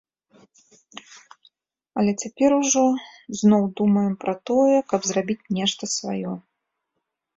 Але 2.03 2.11
цяпер 2.23 2.49
ужо 2.61 2.83
зноў 3.41 3.63
думаем 3.83 4.13
пра 4.25 4.33
тое, 4.51 4.77
каб 4.95 5.01
зрабіць 5.11 5.49
нешта 5.59 5.83
сваё. 5.99 6.33